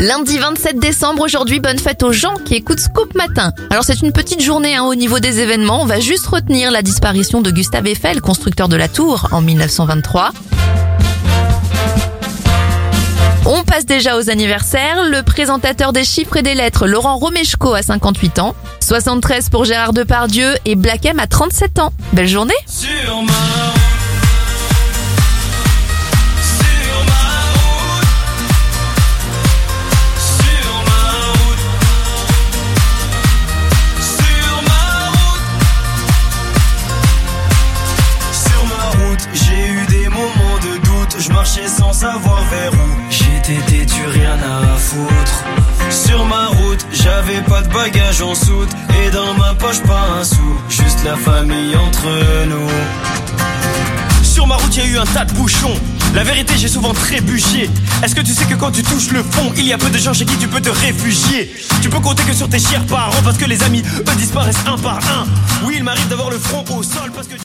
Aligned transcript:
Lundi 0.00 0.38
27 0.38 0.78
décembre, 0.78 1.22
aujourd'hui, 1.22 1.58
bonne 1.58 1.78
fête 1.78 2.04
aux 2.04 2.12
gens 2.12 2.34
qui 2.44 2.54
écoutent 2.54 2.78
Scoop 2.78 3.16
Matin. 3.16 3.52
Alors 3.70 3.82
c'est 3.82 4.00
une 4.00 4.12
petite 4.12 4.40
journée 4.40 4.76
hein, 4.76 4.84
au 4.84 4.94
niveau 4.94 5.18
des 5.18 5.40
événements, 5.40 5.82
on 5.82 5.86
va 5.86 5.98
juste 5.98 6.26
retenir 6.28 6.70
la 6.70 6.82
disparition 6.82 7.40
de 7.40 7.50
Gustave 7.50 7.88
Eiffel, 7.88 8.20
constructeur 8.20 8.68
de 8.68 8.76
la 8.76 8.86
tour, 8.86 9.26
en 9.32 9.40
1923. 9.40 10.30
On 13.44 13.64
passe 13.64 13.86
déjà 13.86 14.16
aux 14.18 14.30
anniversaires. 14.30 15.02
Le 15.10 15.22
présentateur 15.22 15.92
des 15.92 16.04
chiffres 16.04 16.36
et 16.36 16.42
des 16.42 16.54
lettres, 16.54 16.86
Laurent 16.86 17.16
Romeshko, 17.16 17.72
a 17.72 17.82
58 17.82 18.38
ans. 18.40 18.54
73 18.80 19.48
pour 19.48 19.64
Gérard 19.64 19.94
Depardieu 19.94 20.54
et 20.64 20.76
Black 20.76 21.06
M 21.06 21.18
a 21.18 21.26
37 21.26 21.78
ans. 21.78 21.92
Belle 22.12 22.28
journée 22.28 22.54
marchais 41.38 41.68
sans 41.68 41.92
savoir 41.92 42.42
vers 42.50 42.72
où. 42.72 43.10
J'étais 43.10 43.60
têtu, 43.70 44.02
rien 44.06 44.36
à 44.42 44.76
foutre. 44.76 45.44
Sur 45.88 46.24
ma 46.24 46.48
route, 46.48 46.84
j'avais 46.92 47.40
pas 47.42 47.62
de 47.62 47.72
bagages 47.72 48.22
en 48.22 48.34
soute. 48.34 48.70
Et 49.00 49.10
dans 49.10 49.34
ma 49.34 49.54
poche, 49.54 49.80
pas 49.82 50.04
un 50.18 50.24
sou. 50.24 50.50
Juste 50.68 51.04
la 51.04 51.14
famille 51.14 51.76
entre 51.76 52.08
nous. 52.48 52.68
Sur 54.24 54.48
ma 54.48 54.56
route, 54.56 54.76
y 54.76 54.80
a 54.80 54.86
eu 54.86 54.98
un 54.98 55.06
tas 55.06 55.24
de 55.26 55.32
bouchons. 55.34 55.78
La 56.12 56.24
vérité, 56.24 56.54
j'ai 56.56 56.66
souvent 56.66 56.92
trébuché. 56.92 57.70
Est-ce 58.02 58.16
que 58.16 58.22
tu 58.22 58.32
sais 58.32 58.46
que 58.46 58.54
quand 58.54 58.72
tu 58.72 58.82
touches 58.82 59.12
le 59.12 59.22
fond, 59.22 59.52
il 59.56 59.66
y 59.66 59.72
a 59.72 59.78
peu 59.78 59.90
de 59.90 59.98
gens 59.98 60.14
chez 60.14 60.24
qui 60.24 60.36
tu 60.38 60.48
peux 60.48 60.60
te 60.60 60.70
réfugier? 60.70 61.54
Tu 61.82 61.88
peux 61.88 62.00
compter 62.00 62.24
que 62.24 62.32
sur 62.32 62.48
tes 62.48 62.58
chers 62.58 62.84
parents 62.86 63.22
parce 63.22 63.38
que 63.38 63.44
les 63.44 63.62
amis, 63.62 63.82
eux, 63.98 64.16
disparaissent 64.16 64.64
un 64.66 64.78
par 64.78 64.96
un. 64.96 65.26
Oui, 65.64 65.74
il 65.76 65.84
m'arrive 65.84 66.08
d'avoir 66.08 66.30
le 66.30 66.38
front 66.38 66.64
au 66.76 66.82
sol 66.82 67.12
parce 67.14 67.28
que. 67.28 67.34